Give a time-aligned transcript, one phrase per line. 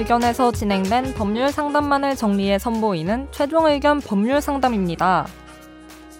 [0.00, 5.26] 의견에서 진행된 법률 상담만을 정리해 선보이는 최종 의견 법률 상담입니다.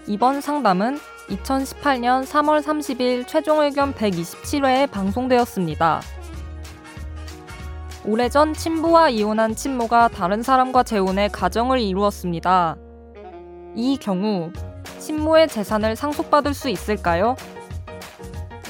[0.07, 0.99] 이번 상담은
[1.31, 6.03] 2018년 3월 30일 최종 의견 127회에 방송되었습니다.
[8.05, 12.77] 오래전 친부와 이혼한 친모가 다른 사람과 재혼해 가정을 이루었습니다.
[13.77, 14.53] 이 경우
[14.99, 17.35] 친모의 재산을 상속받을 수 있을까요?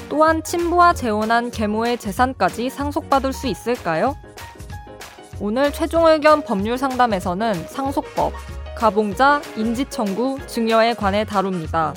[0.07, 4.15] 또한 친부와 재혼한 계모의 재산까지 상속받을 수 있을까요?
[5.43, 8.31] 오늘 최종 의견 법률 상담에서는 상속법,
[8.75, 11.95] 가봉자, 인지청구, 증여에 관해 다룹니다.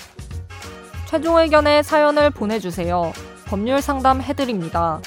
[1.05, 3.13] 최종 의견의 사연을 보내주세요.
[3.45, 4.99] 법률 상담 해드립니다.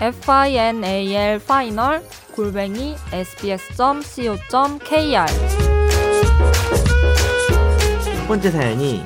[0.00, 2.02] final final
[2.34, 4.46] 골뱅이 sbs.co.kr
[8.16, 9.02] 첫 번째 사연이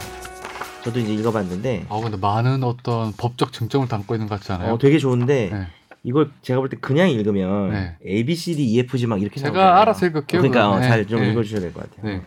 [0.84, 4.74] 저도 이제 읽어봤는데 아 근데 많은 어떤 법적 쟁점을 담고 있는 것 같지 않아요?
[4.74, 5.66] 어, 되게 좋은데 네.
[6.02, 7.96] 이걸 제가 볼 때 그냥 읽으면 네.
[8.06, 9.80] A, B, C, D, E, F, G 막 이렇게 제가 나오잖아요.
[9.80, 10.40] 알아서 읽을게요.
[10.40, 10.80] 그러니까 그럼.
[10.80, 10.88] 네.
[10.88, 11.30] 잘좀 네.
[11.32, 12.06] 읽어주셔야 될 것 같아요.
[12.06, 12.22] 네.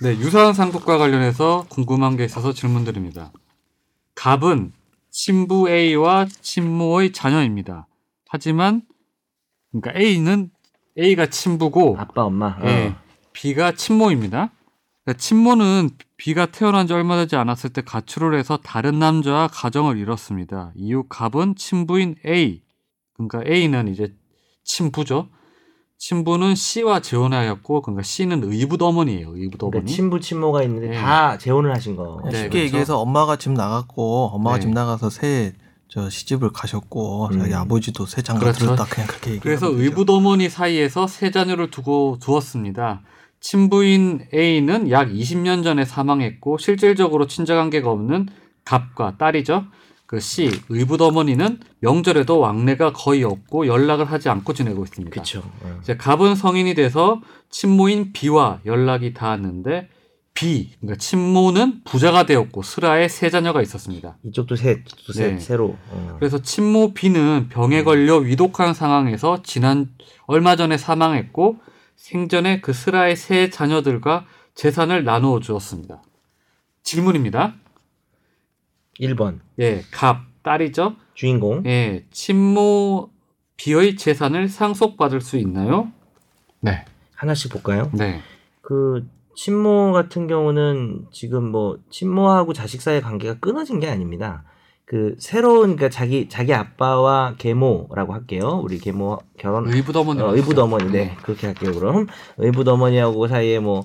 [0.00, 3.32] 네, 유사한 상속과 관련해서 궁금한 게 있어서 질문드립니다.
[4.14, 4.72] 갑은
[5.10, 7.88] 친부 A와 친모의 자녀입니다.
[8.28, 8.82] 하지만
[9.72, 10.50] 그러니까 A는
[10.98, 12.56] A가 친부고 아빠, 엄마.
[12.60, 12.66] 어.
[12.66, 12.94] 예,
[13.32, 14.50] B가 친모입니다.
[15.04, 20.72] 그러니까 친모는 B가 태어난 지 얼마 되지 않았을 때 가출을 해서 다른 남자와 가정을 이뤘습니다.
[20.76, 22.62] 이후 갑은 친부인 A,
[23.18, 24.14] 그러니까 A는 이제
[24.64, 25.28] 친부죠.
[25.98, 29.36] 친부는 C와 재혼하였고, 그러니까 C는 의붓 어머니예요.
[29.36, 29.72] 의붓 어머니.
[29.72, 30.96] 그러니까 친부, 친모가 있는데 네.
[30.96, 32.22] 다 재혼을 하신 거.
[32.24, 32.64] 네, 쉽게 그렇죠.
[32.64, 34.62] 얘기해서 엄마가 집 나갔고 엄마가 네.
[34.62, 35.52] 집 나가서 새
[35.88, 37.38] 저 시집을 가셨고 음.
[37.38, 38.66] 자기 아버지도 새 장가 그렇죠.
[38.66, 39.40] 들었다 그냥 그렇게 얘기.
[39.40, 43.00] 그래서 의붓 어머니 사이에서 세 자녀를 두고 두었습니다.
[43.40, 48.28] 친부인 A는 약 20년 전에 사망했고 실질적으로 친자관계가 없는
[48.66, 49.64] 갑과 딸이죠.
[50.08, 55.10] 그 C 의붓 어머니는 명절에도 왕래가 거의 없고 연락을 하지 않고 지내고 있습니다.
[55.20, 55.78] 어.
[55.82, 57.20] 이제 갑은 성인이 돼서
[57.50, 59.90] 친모인 B와 연락이 닿았는데
[60.32, 64.16] B 그러니까 친모는 부자가 되었고 슬하에 세 자녀가 있었습니다.
[64.24, 65.40] 이쪽도 셋, 또 셋, 네.
[65.40, 65.76] 새로.
[65.90, 66.16] 어.
[66.18, 69.90] 그래서 친모 B는 병에 걸려 위독한 상황에서 지난
[70.26, 71.58] 얼마 전에 사망했고
[71.96, 74.24] 생전에 그 슬하의 세 자녀들과
[74.54, 76.02] 재산을 나누어 주었습니다.
[76.82, 77.56] 질문입니다.
[79.00, 79.40] 1번.
[79.58, 80.96] 예, 갑 딸이죠.
[81.14, 81.64] 주인공.
[81.66, 83.10] 예, 친모
[83.56, 85.90] B의 재산을 상속받을 수 있나요?
[86.60, 87.90] 네, 하나씩 볼까요?
[87.92, 88.20] 네,
[88.62, 94.44] 그 친모 같은 경우는 지금 뭐 친모하고 자식 사이의 관계가 끊어진 게 아닙니다.
[94.84, 98.60] 그 새로운 그러니까 자기 자기 아빠와 계모라고 할게요.
[98.64, 100.22] 우리 계모 결혼 의붓 어머니.
[100.22, 101.72] 어, 의붓 어머니 네 그렇게 할게요.
[101.72, 102.06] 그럼
[102.38, 103.84] 의붓 어머니하고 사이에 뭐,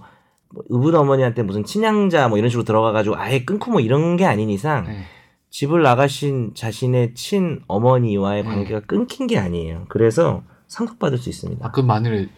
[0.53, 4.49] 뭐 의붓 어머니한테 무슨 친양자 뭐 이런 식으로 들어가가지고 아예 끊고 뭐 이런 게 아닌
[4.49, 5.03] 이상 네.
[5.49, 8.49] 집을 나가신 자신의 친 어머니와의 네.
[8.49, 9.85] 관계가 끊긴 게 아니에요.
[9.89, 11.65] 그래서 상속받을 수 있습니다.
[11.65, 12.29] 아, 그 만일에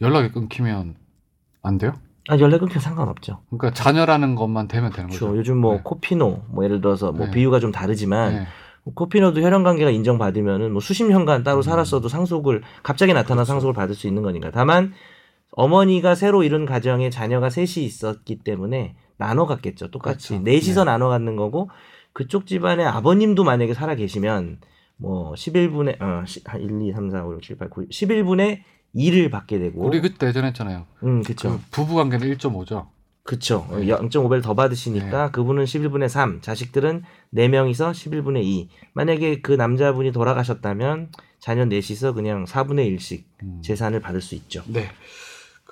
[0.00, 0.96] 연락이 끊기면
[1.62, 1.94] 안 돼요?
[2.28, 3.40] 아 연락 끊겨 상관없죠.
[3.50, 5.26] 그러니까 자녀라는 것만 되면 되는 거죠.
[5.26, 5.38] 그렇죠.
[5.38, 5.80] 요즘 뭐 네.
[5.82, 7.32] 코피노 뭐 예를 들어서 뭐 네.
[7.32, 8.46] 비유가 좀 다르지만 네.
[8.94, 11.62] 코피노도 혈연 관계가 인정받으면은 뭐 수십 년간 따로 음.
[11.62, 13.52] 살았어도 상속을 갑자기 나타나 그렇죠.
[13.52, 14.50] 상속을 받을 수 있는 거니까.
[14.50, 14.92] 다만
[15.52, 19.90] 어머니가 새로 이룬 가정에 자녀가 셋이 있었기 때문에 나눠 갖겠죠.
[19.90, 20.44] 똑같이 그렇죠.
[20.44, 20.90] 넷이서 네.
[20.90, 21.70] 나눠 갖는 거고
[22.12, 24.58] 그쪽 집안에 아버님도 만약에 살아 계시면
[24.96, 28.60] 뭐 11분의 어, 시- 한 1, 2, 3, 4, 5, 6, 7, 8, 9, 11분의
[28.94, 30.86] 2를 받게 되고 우리 그때 예전에 했잖아요.
[31.04, 31.50] 음, 그렇죠.
[31.52, 32.88] 그 부부 관계는 1.5죠.
[33.24, 33.66] 그쵸.
[33.70, 33.86] 네.
[33.86, 38.68] 0.5배를 더 받으시니까 그분은 11분의 3, 자식들은 4명이서 11분의 2.
[38.94, 43.60] 만약에 그 남자분이 돌아가셨다면 자녀 넷이서 그냥 4분의 1씩 음.
[43.62, 44.62] 재산을 받을 수 있죠.
[44.66, 44.88] 네.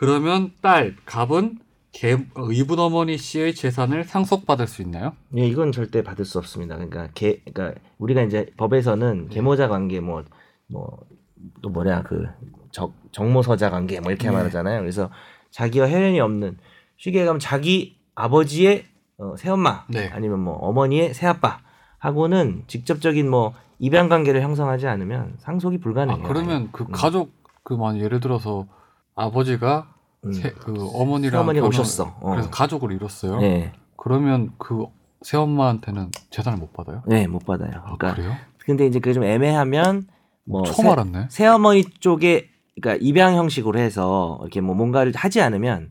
[0.00, 1.58] 그러면 딸 갑은
[1.92, 5.12] 개, 의붓 어머니 씨의 재산을 상속받을 수 있나요?
[5.36, 6.76] 예, 이건 절대 받을 수 없습니다.
[6.76, 9.34] 그러니까 개, 그러니까 우리가 이제 법에서는 네.
[9.34, 10.24] 계모자 관계 뭐
[10.68, 11.10] 뭐
[11.62, 12.26] 또 뭐냐 그
[12.70, 14.34] 적, 정모서자 관계 뭐 이렇게 네.
[14.34, 14.80] 말하잖아요.
[14.80, 15.10] 그래서
[15.50, 16.58] 자기와 혈연이 없는
[16.96, 18.84] 쉽게 얘기하면 자기 아버지의
[19.18, 20.08] 어, 새엄마 네.
[20.12, 21.60] 아니면 뭐 어머니의 새아빠
[21.98, 26.28] 하고는 직접적인 뭐 입양 관계를 형성하지 않으면 상속이 아, 불가능해요.
[26.28, 26.92] 그러면 그 음.
[26.92, 27.32] 가족
[27.62, 28.66] 그만 예를 들어서
[29.14, 29.99] 아버지가 음.
[30.32, 32.16] 새, 그 어머니랑 새어머니가 결혼- 오셨어.
[32.20, 32.30] 어.
[32.32, 33.40] 그래서 가족을 이뤘어요.
[33.40, 34.86] 네, 그러면 그
[35.22, 37.02] 새엄마한테는 재산을 못 받아요?
[37.06, 37.70] 네, 못 받아요.
[37.84, 38.36] 아, 그러니까 그래요?
[38.58, 40.06] 근데 이제 그게 좀 애매하면
[40.44, 41.26] 뭐 처음 새- 알았네.
[41.30, 42.50] 새어머니 쪽에
[42.80, 45.90] 그러니까 입양 형식으로 해서 이렇게 뭐 뭔가를 하지 않으면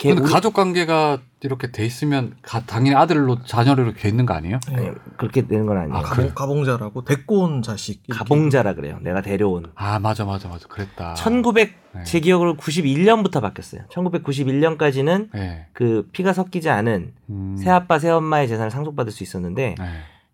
[0.00, 4.32] 걔 근데 우리- 가족 관계가 이렇게 돼 있으면 가- 당연히 아들로 자녀를 이렇게 있는 거
[4.32, 4.58] 아니에요?
[4.68, 4.88] 아니,
[5.18, 5.94] 그렇게 되는 건 아니에요.
[5.94, 6.00] 아?
[6.00, 8.02] 가봉, 가봉자라고 데리고 온 자식.
[8.08, 8.18] 이렇게.
[8.18, 8.98] 가봉자라 그래요.
[9.02, 9.70] 내가 데려온.
[9.74, 11.12] 아 맞아 맞아 맞아 그랬다.
[11.14, 12.04] 1900 네.
[12.04, 13.82] 제 기억으로 91년부터 바뀌었어요.
[13.90, 15.66] 1991년까지는 네.
[15.74, 17.56] 그 피가 섞이지 않은 음.
[17.58, 19.84] 새 아빠 새 엄마의 재산을 상속받을 수 있었는데 네.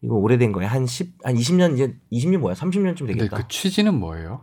[0.02, 0.70] 이거 오래된 거예요.
[0.70, 2.54] 한 10, 한 20년 이제 20년 뭐야?
[2.54, 3.36] 30년쯤 근데 되겠다.
[3.36, 4.42] 그 취지는 뭐예요?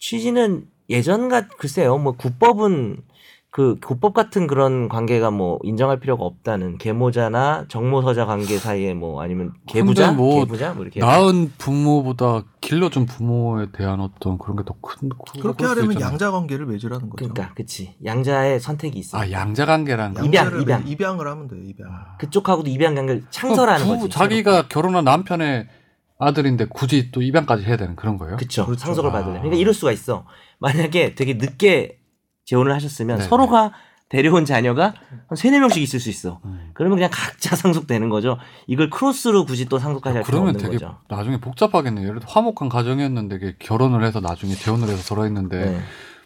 [0.00, 1.98] 취지는 예전과 글쎄요.
[1.98, 2.96] 뭐 국법은
[3.52, 9.52] 그 국법 같은 그런 관계가 뭐 인정할 필요가 없다는 계모자나 정모서자 관계 사이에 뭐 아니면
[9.66, 15.08] 계부자, 뭐 계부자 뭐 이렇게 낳은 부모보다 길러준 부모에 대한 어떤 그런 게 더 큰.
[15.40, 17.28] 그렇게 하려면 양자 관계를 맺으라는 거죠.
[17.32, 19.18] 그러니까 그치 양자의 선택이 있어.
[19.18, 20.24] 아 양자 관계란 거.
[20.24, 20.84] 입양, 입양.
[20.84, 21.60] 맺- 입양을 하면 돼요.
[21.64, 21.88] 입양.
[22.18, 24.10] 그쪽하고도 입양 관계를 창설하는 어, 부- 거지.
[24.16, 25.66] 자기가 결혼한 남편의
[26.20, 28.36] 아들인데 굳이 또 입양까지 해야 되는 그런 거예요?
[28.36, 28.64] 그쵸.
[28.66, 28.80] 그렇죠.
[28.84, 29.12] 상속을 아.
[29.14, 29.32] 받으려.
[29.40, 30.24] 그러니까 이럴 수가 있어.
[30.60, 31.96] 만약에 되게 늦게
[32.44, 33.72] 재혼을 하셨으면 네, 서로가
[34.08, 34.94] 데려온 자녀가
[35.28, 36.40] 한 세네 명씩 있을 수 있어.
[36.44, 36.70] 음.
[36.74, 38.38] 그러면 그냥 각자 상속되는 거죠.
[38.66, 40.98] 이걸 크로스로 굳이 또 상속하지 할 필요 그러면 없는 되게 거죠.
[41.08, 42.08] 나중에 복잡하겠네요.
[42.08, 45.80] 예를 들어 화목한 가정이었는데 결혼을 해서 나중에 재혼을 해서 살아있는데 네.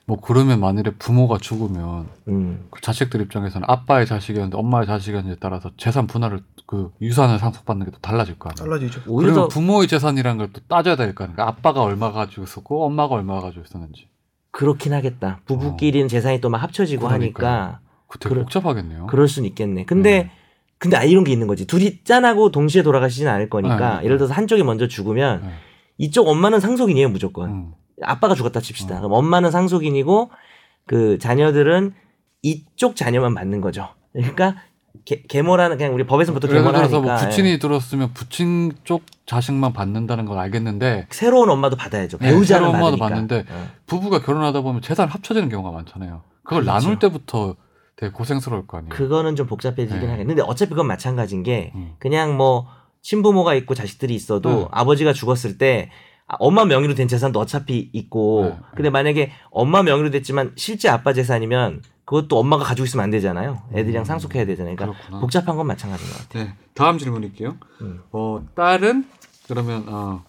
[0.07, 2.67] 뭐 그러면 만일에 부모가 죽으면 음.
[2.71, 7.99] 그 자식들 입장에서는 아빠의 자식이었는데 엄마의 자식이었는지에 따라서 재산 분할을 그 유산을 상속받는 게 또
[8.01, 8.65] 달라질 거 아니에요.
[8.79, 9.03] 달라지죠.
[9.09, 11.37] 오히려 부모의 재산이라는 걸 또 따져야 될 거 아니에요.
[11.37, 14.09] 그러니까 아빠가 얼마 가지고 있었고 엄마가 얼마 가지고 있었는지.
[14.55, 15.41] 그렇긴 하겠다.
[15.47, 17.09] 부부끼리는 재산이 또 막 합쳐지고 어.
[17.09, 17.49] 그러니까요.
[17.53, 19.07] 하니까 그 되게 그래- 복잡하겠네요.
[19.07, 19.85] 그럴 수는 있겠네.
[19.85, 20.31] 근데 네.
[20.79, 21.67] 근데 아 이런 게 있는 거지.
[21.67, 24.05] 둘이 짠하고 동시에 돌아가시진 않을 거니까 네.
[24.05, 25.49] 예를 들어서 한쪽이 먼저 죽으면 네.
[25.99, 27.51] 이쪽 엄마는 상속인이에요 무조건.
[27.51, 27.73] 음.
[28.03, 28.97] 아빠가 죽었다 칩시다.
[28.97, 29.01] 어.
[29.01, 30.31] 그럼 엄마는 상속인이고
[30.87, 31.95] 그 자녀들은
[32.43, 33.89] 이쪽 자녀만 받는 거죠.
[34.13, 34.57] 그러니까
[35.05, 37.59] 개, 계모라는 그냥 우리 법에서 보통 예를 계모를 들어서 뭐 부친이 예.
[37.59, 42.19] 들었으면 부친 쪽 자식만 받는다는 걸 알겠는데 새로운 엄마도 받아야죠.
[42.19, 43.09] 네, 배우자는 새로운 엄마도 받으니까.
[43.09, 43.69] 받는데 어.
[43.87, 46.23] 부부가 결혼하다 보면 재산 합쳐지는 경우가 많잖아요.
[46.43, 46.79] 그걸 그렇죠.
[46.79, 47.57] 나눌 때부터
[47.97, 48.91] 되게 고생스러울 거 아니에요.
[48.91, 50.07] 그거는 좀 복잡해지긴 네.
[50.11, 51.95] 하겠는데 어차피 그건 마찬가지인 게 음.
[51.99, 52.67] 그냥 뭐
[53.03, 54.67] 친부모가 있고 자식들이 있어도 네.
[54.71, 55.91] 아버지가 죽었을 때
[56.27, 58.59] 아, 엄마 명의로 된 재산도 어차피 있고 네.
[58.75, 63.63] 근데 만약에 엄마 명의로 됐지만 실제 아빠 재산이면 그것도 엄마가 가지고 있으면 안 되잖아요.
[63.73, 64.05] 애들이랑 음.
[64.05, 64.77] 상속해야 되잖아요.
[64.77, 65.21] 그러니까 그렇구나.
[65.21, 66.45] 복잡한 건 마찬가지인 것 같아요.
[66.45, 67.57] 네, 다음 질문일게요.
[67.81, 68.03] 음.
[68.13, 69.09] 어, 딸은
[69.49, 70.25] 그러면 어,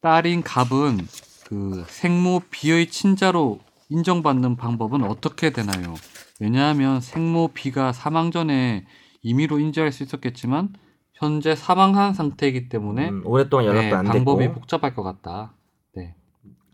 [0.00, 1.06] 딸인 갑은
[1.46, 3.60] 그 생모 B의 친자로
[3.90, 5.94] 인정받는 방법은 어떻게 되나요?
[6.40, 8.86] 왜냐하면 생모 B가 사망 전에
[9.22, 10.72] 임의로 인지할 수 있었겠지만
[11.12, 15.52] 현재 사망한 상태이기 때문에 음, 오랫동안 연락도 네, 안 방법이 됐고 복잡할 것 같다.
[15.94, 16.14] 네.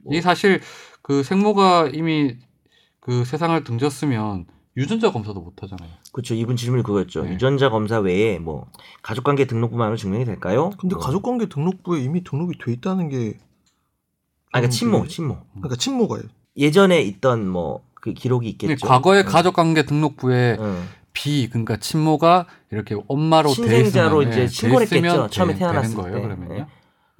[0.04, 0.14] 뭐.
[0.14, 0.60] 이 사실
[1.02, 2.36] 그 생모가 이미
[3.06, 5.88] 그 세상을 등졌으면 유전자 검사도 못 하잖아요.
[6.12, 6.34] 그렇죠.
[6.34, 7.22] 이분 질문이 그거였죠.
[7.22, 7.32] 네.
[7.34, 8.66] 유전자 검사 외에 뭐
[9.02, 10.70] 가족관계 등록부만으로 증명이 될까요?
[10.78, 11.04] 근데 뭐.
[11.04, 13.38] 가족관계 등록부에 이미 등록이 돼 있다는 게
[14.52, 15.38] 아, 그러니까 좀 친모, 그게- 친모.
[15.54, 16.22] 그러니까 친모가요.
[16.56, 18.86] 예전에 있던 뭐 그 기록이 있겠죠.
[18.86, 19.28] 과거의 응.
[19.28, 20.82] 가족관계 등록부에 응.
[21.12, 25.06] B 그러니까 친모가 이렇게 엄마로 돼 친생자로 있으면, 이제 신고했겠죠.
[25.06, 26.16] 있으면 처음에 되- 태어났을 되는 거예요.
[26.16, 26.22] 때.
[26.22, 26.66] 그러면요.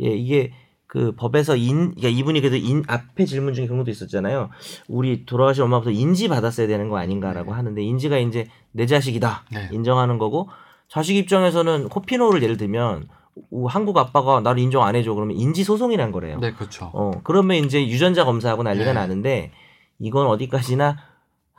[0.03, 0.53] 예, 이게
[0.89, 4.51] 그 법에서 인, 그러니까 이분이 그래도 인, 앞에 질문 중에 그런 것도 있었잖아요.
[4.89, 7.57] 우리 돌아가신 엄마부터 인지 받았어야 되는 거 아닌가라고 네.
[7.57, 9.69] 하는데 인지가 이제 내 자식이다 네.
[9.73, 10.49] 인정하는 거고
[10.89, 13.09] 자식 입장에서는 코피노를 예를 들면
[13.51, 16.39] 우- 한국 아빠가 나를 인정 안 해줘 그러면 인지 소송이란 거래요.
[16.39, 16.91] 네, 그렇죠.
[16.95, 18.93] 어 그러면 이제 유전자 검사하고 난리가 네.
[18.93, 19.53] 나는데
[19.99, 20.97] 이건 어디까지나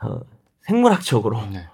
[0.02, 0.20] 어,
[0.62, 1.66] 생물학적으로 네.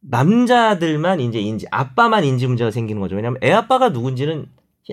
[0.00, 3.16] 남자들만 이제 인지 아빠만 인지 문제가 생기는 거죠.
[3.16, 4.46] 왜냐하면 애 아빠가 누군지는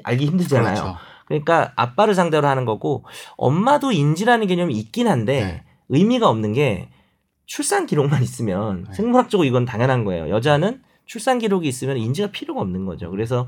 [0.03, 0.73] 알기 힘들잖아요.
[0.75, 0.97] 그렇죠.
[1.29, 3.05] 그러니까 아빠를 상대로 하는 거고
[3.37, 5.63] 엄마도 인지라는 개념이 있긴 한데 네.
[5.89, 6.89] 의미가 없는 게
[7.45, 8.93] 출산 기록만 있으면 네.
[8.95, 10.29] 생물학적으로 이건 당연한 거예요.
[10.29, 13.09] 여자는 출산 기록이 있으면 인지가 필요가 없는 거죠.
[13.09, 13.47] 그래서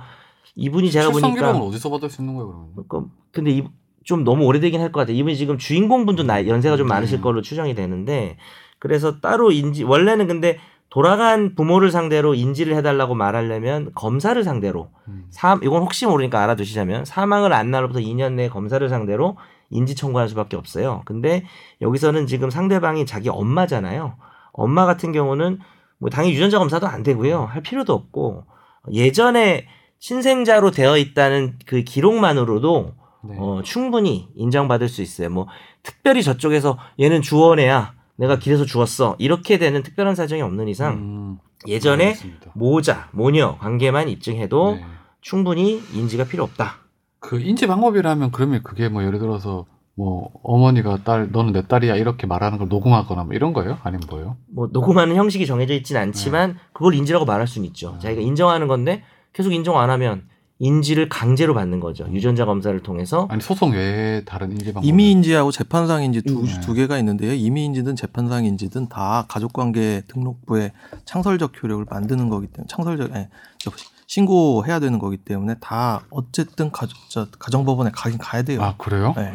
[0.55, 2.87] 이분이 제가 출산 보니까 기록은 어디서 받을 수 있는 거예요, 그러면?
[2.87, 3.63] 그- 근데 이,
[4.03, 5.15] 좀 너무 오래되긴 할 것 같아요.
[5.17, 7.21] 이분이 지금 주인공분도 나, 연세가 좀 많으실 음.
[7.21, 8.37] 걸로 추정이 되는데
[8.79, 10.57] 그래서 따로 인지 원래는 근데
[10.91, 15.25] 돌아간 부모를 상대로 인지를 해달라고 말하려면 검사를 상대로 음.
[15.29, 19.37] 사, 이건 혹시 모르니까 알아두시자면 사망을 안 날로부터 2년 내에 검사를 상대로
[19.69, 21.01] 인지 청구할 수밖에 없어요.
[21.05, 21.45] 근데
[21.79, 24.17] 여기서는 지금 상대방이 자기 엄마잖아요.
[24.51, 25.59] 엄마 같은 경우는
[25.97, 27.45] 뭐 당연히 유전자 검사도 안 되고요.
[27.45, 28.43] 할 필요도 없고
[28.91, 29.67] 예전에
[29.99, 32.93] 친생자로 되어 있다는 그 기록만으로도
[33.29, 33.35] 네.
[33.39, 35.29] 어, 충분히 인정받을 수 있어요.
[35.29, 35.47] 뭐
[35.83, 38.00] 특별히 저쪽에서 얘는 주원애야.
[38.21, 39.15] 내가 길에서 죽었어.
[39.17, 41.37] 이렇게 되는 특별한 사정이 없는 이상 음,
[41.67, 42.51] 예전에 알겠습니다.
[42.53, 44.85] 모자, 모녀 관계만 입증해도 네.
[45.21, 46.75] 충분히 인지가 필요 없다.
[47.19, 52.27] 그 인지 방법이라면 그러면 그게 뭐 예를 들어서 뭐 어머니가 딸 너는 내 딸이야 이렇게
[52.27, 53.79] 말하는 걸 녹음하거나 뭐 이런 거예요?
[53.81, 54.37] 아니면 뭐예요?
[54.53, 57.93] 뭐 녹음하는 형식이 정해져 있지는 않지만 그걸 인지라고 말할 수는 있죠.
[57.93, 57.99] 네.
[58.01, 60.27] 자기가 인정하는 건데 계속 인정 안 하면
[60.61, 62.07] 인지를 강제로 받는 거죠.
[62.11, 66.61] 유전자 검사를 통해서 아니 소송 외에 다른 인지 방법 임의인지하고 재판상 인지 두, 네.
[66.61, 67.33] 두 개가 있는데요.
[67.33, 70.71] 임의인지든 재판상 인지든 다 가족관계 등록부에
[71.05, 73.25] 창설적 효력을 만드는 거기 때문에 창설적 아니,
[73.57, 73.71] 저
[74.05, 78.61] 신고해야 되는 거기 때문에 다 어쨌든 가족 저 가정법원에 가긴 가야 돼요.
[78.61, 79.15] 아 그래요?
[79.17, 79.33] 네.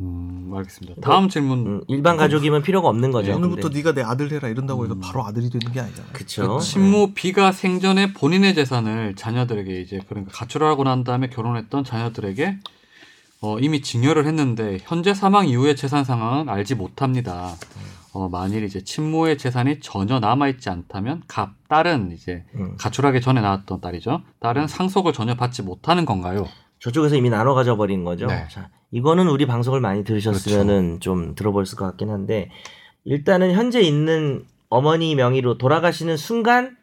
[0.00, 1.00] 음 알겠습니다.
[1.00, 3.34] 다음 질문 음, 일반 가족이면 필요가 없는 거죠.
[3.34, 5.00] 오늘부터 근데- 네가 내 아들 해라 이런다고 해서 음.
[5.00, 6.12] 바로 아들이 되는 게 아니잖아요.
[6.12, 6.58] 그쵸.
[6.58, 12.58] 그 친모 B가 생전에 본인의 재산을 자녀들에게 이제 그러니까 가출하고 난 다음에 결혼했던 자녀들에게
[13.40, 17.54] 어, 이미 증여를 했는데 현재 사망 이후의 재산 상황은 알지 못합니다.
[18.12, 22.76] 어, 만일 이제 친모의 재산이 전혀 남아 있지 않다면 갑 딸은 이제 음.
[22.78, 24.22] 가출하기 전에 나왔던 딸이죠.
[24.40, 26.46] 딸은 상속을 전혀 받지 못하는 건가요?
[26.80, 28.26] 저쪽에서 이미 나눠 가져버린 거죠.
[28.26, 28.46] 네.
[28.50, 32.50] 자, 이거는 우리 방송을 많이 들으셨으면은 좀 들어볼 것 같긴 한데
[33.04, 36.78] 일단은 현재 있는 어머니 명의로 돌아가시는 순간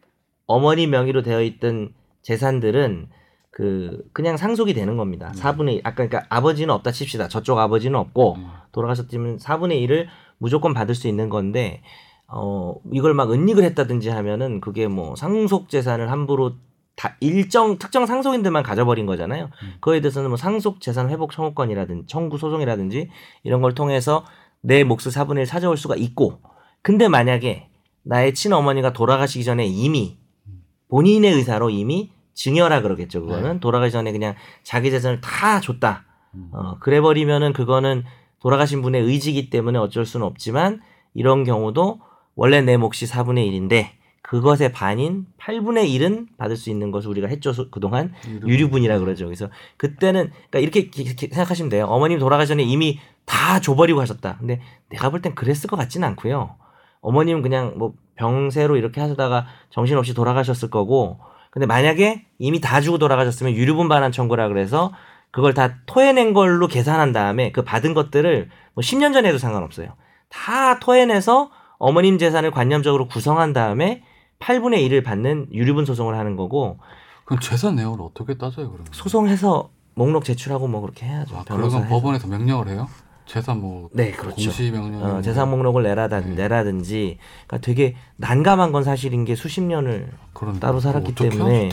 [0.45, 3.09] 어머니 명의로 되어 있던 재산들은
[3.49, 5.31] 그 그냥 상속이 되는 겁니다.
[5.33, 5.33] 음.
[5.33, 5.81] 4분의 1.
[5.83, 7.29] 아까 그러니까 아버지는 없다 칩시다.
[7.29, 8.47] 저쪽 아버지는 없고 음.
[8.73, 10.05] 돌아가셨다면 4분의 1을
[10.37, 11.81] 무조건 받을 수 있는 건데
[12.27, 16.53] 어 이걸 막 은닉을 했다든지 하면은 그게 뭐 상속 재산을 함부로
[16.95, 19.49] 다 일정 특정 상속인들만 가져버린 거잖아요.
[19.63, 19.73] 음.
[19.75, 23.09] 그거에 대해서는 뭐 상속 재산 회복 청구권이라든지 청구 소송이라든지
[23.43, 24.25] 이런 걸 통해서
[24.61, 26.39] 내 몫을 4분의 1 찾아올 수가 있고
[26.81, 27.69] 근데 만약에
[28.03, 30.17] 나의 친어머니가 돌아가시기 전에 이미
[30.89, 33.21] 본인의 의사로 이미 증여라 그러겠죠.
[33.21, 33.59] 그거는 네.
[33.59, 36.05] 돌아가기 전에 그냥 자기 재산을 다 줬다.
[36.35, 36.49] 음.
[36.51, 38.03] 어, 그래 버리면은 그거는
[38.39, 40.81] 돌아가신 분의 의지기 때문에 어쩔 수는 없지만
[41.13, 42.01] 이런 경우도
[42.35, 43.87] 원래 내 몫이 4분의 1인데
[44.23, 47.53] 그것의 반인 8분의 1은 받을 수 있는 것을 우리가 했죠.
[47.53, 48.13] 소- 그동안
[48.47, 49.25] 유류분이라 그러죠.
[49.25, 50.89] 그래서 그때는 그러니까 이렇게
[51.29, 51.85] 생각하시면 돼요.
[51.85, 54.37] 어머님 돌아가기 전에 이미 다 줘버리고 하셨다.
[54.39, 56.55] 근데 내가 볼 땐 그랬을 것 같지는 않고요.
[57.01, 61.19] 어머님은 그냥 뭐 병세로 이렇게 하시다가 정신없이 돌아가셨을 거고
[61.51, 64.93] 근데 만약에 이미 다 주고 돌아가셨으면 유류분 반환 청구라 그래서
[65.31, 69.89] 그걸 다 토해낸 걸로 계산한 다음에 그 받은 것들을 뭐 10년 전에 해도 상관없어요.
[70.29, 74.03] 다 토해내서 어머님 재산을 관념적으로 구성한 다음에
[74.43, 76.77] 8분의 1을 받는 유류분 소송을 하는 거고
[77.25, 78.85] 그럼 재산 내역을 어떻게 따져요 그러면?
[78.91, 81.35] 소송해서 목록 제출하고 뭐 그렇게 해야죠.
[81.37, 81.87] 아, 그러면.
[81.87, 82.87] 법원에서 명령을 해요?
[83.25, 84.35] 재산 뭐 네, 그렇죠.
[84.35, 86.35] 공시 명령 어, 재산 목록을 내라든 네.
[86.43, 91.69] 내라든지 그러니까 되게 난감한 건 사실인 게 수십 년을 그런 따로 살았기 어떻게 때문에.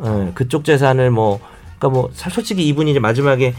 [0.00, 1.40] 어, 그쪽 재산을 뭐
[1.78, 3.54] 그러니까 뭐 사- 솔직히 이분이 이제 마지막에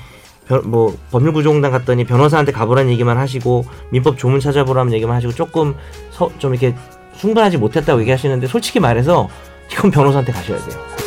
[0.48, 5.76] 변- 뭐 법률구조공단 갔더니 변호사한테 가보라는 얘기만 하시고 민법 조문 찾아보라는 얘기만 하시고 조금
[6.12, 6.76] 서- 좀 이렇게
[7.20, 9.30] 충분하지 못했다고 얘기하시는데 솔직히 말해서
[9.72, 11.05] 이건 변호사한테 가셔야 돼요.